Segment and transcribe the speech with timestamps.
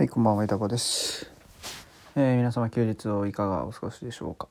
[0.00, 1.30] はい、こんばんは、枝子です。
[2.16, 4.48] えー皆様休日をいかがお過ごしでしょうか。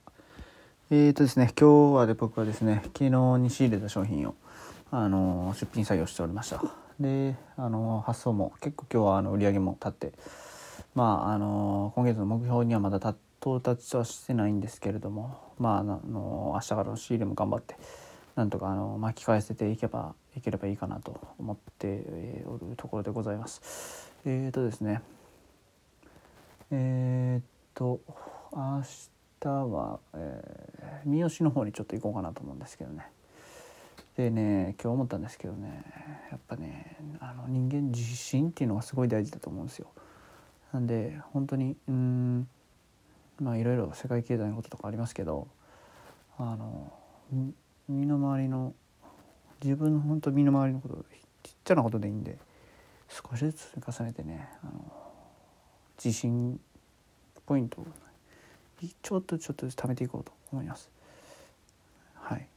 [0.92, 4.36] えーとですね、今日はで僕はですね、昨日に仕入れた商品を、
[4.92, 6.62] あのー出品作業しておりました。
[7.00, 10.14] で、あのー発送も結構今日はあの売り上げも立って、
[10.94, 12.98] まああのー今月の目標にはまだ
[13.42, 17.76] 到達はしてないんですけれども、まああの明日からの仕入れも頑張って。
[18.36, 24.12] なんとかあの巻き返せていけばいければいいかなと思っておるところでございます。
[24.26, 25.02] えーとですね、
[26.72, 28.00] えーっと
[28.54, 28.84] 明
[29.40, 33.10] 日は、えー三好の方にちょっと行こうかなと思うんですけどね。
[34.18, 35.82] でね今日思ったんですけどね
[36.30, 39.88] やっぱねあの人間自信っていうのがすごい大事だと思うんですよ。
[40.74, 42.48] なんで本当にうん
[43.40, 45.48] まあいろいろ世界経済のこととかありますけど
[46.38, 46.92] あの
[47.88, 48.74] 身の回りの
[49.64, 50.96] 自分の本当身の回りのこと
[51.44, 52.38] ちっちゃなことでいいんで
[53.08, 54.99] 少しずつ重ねてねあの
[56.04, 56.60] 自信
[57.46, 57.88] ポイントを
[59.02, 60.90] ちょっとちょっと貯めていこうと思います。
[62.16, 62.48] はい。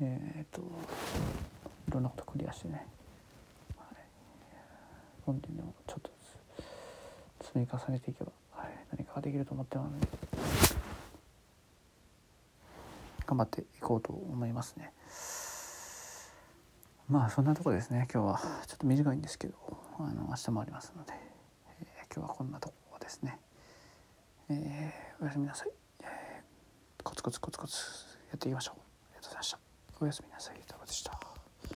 [0.00, 0.60] えっ、と
[1.88, 2.86] いろんなことクリアしてね、
[3.76, 3.96] はい、
[5.24, 6.10] 本人でもちょっと
[6.58, 10.08] ずつ積み重ねていけば、はい、何かができると思ってますので。
[13.26, 14.92] 頑張っていこうと思いますね。
[17.08, 18.40] まあそんなとこですね今日は。
[18.66, 19.54] ちょっと短いんですけど
[19.98, 21.12] あの明日もありますので、
[22.16, 23.38] 今日はこんなところですね、
[24.48, 25.68] えーおやすみなさい、
[26.00, 27.76] えーコツコツコツコツ
[28.30, 28.80] やっていきましょう。
[28.80, 29.58] ありがとうございました。
[30.00, 30.56] おやすみなさい。
[30.58, 31.25] いかがでした。